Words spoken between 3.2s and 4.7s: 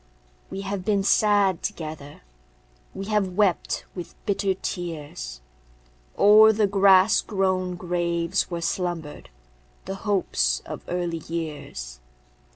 wept with bitter